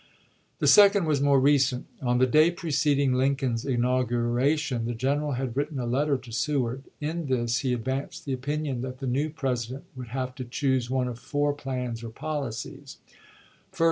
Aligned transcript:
The 0.57 0.65
second 0.65 1.05
was 1.05 1.21
more 1.21 1.39
recent. 1.39 1.85
On 2.01 2.17
the 2.17 2.25
day 2.25 2.49
preceding 2.49 3.13
Lincoln's 3.13 3.65
inauguration, 3.65 4.85
the 4.85 4.95
gen 4.95 5.19
eral 5.19 5.35
had 5.35 5.55
written 5.55 5.77
a 5.77 5.85
letter 5.85 6.17
to 6.17 6.31
Seward. 6.31 6.85
In 6.99 7.27
this 7.27 7.59
he 7.59 7.71
advanced 7.71 8.25
the 8.25 8.33
opinion 8.33 8.81
tliat 8.81 8.97
the 8.97 9.05
new 9.05 9.29
President 9.29 9.83
would 9.95 10.07
have 10.07 10.33
to 10.37 10.43
choose 10.43 10.89
one 10.89 11.07
of 11.07 11.19
four 11.19 11.53
plans 11.53 12.03
or 12.03 12.09
policies: 12.09 12.97
1st. 13.73 13.79